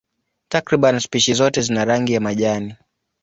Takriban 0.49 0.99
spishi 0.99 1.33
zote 1.33 1.61
zina 1.61 1.85
rangi 1.85 2.13
ya 2.13 2.19
majani. 2.21 2.75